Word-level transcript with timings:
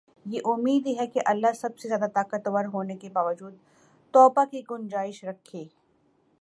یہ 0.25 0.41
امید 0.45 0.87
ہی 0.87 0.97
ہے 0.97 1.05
کہ 1.07 1.19
اللہ 1.25 1.53
سب 1.55 1.77
سے 1.77 1.87
زیادہ 1.87 2.07
طاقتور 2.13 2.65
ہونے 2.65 2.95
کے 2.95 3.09
باوجود 3.13 3.53
توبہ 4.13 4.45
کی 4.45 4.61
گنجائش 4.71 5.23
رکھے 5.23 5.63